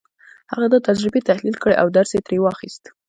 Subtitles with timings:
[0.51, 2.83] هغه دا تجربې تحليل کړې او درس يې ترې واخيست.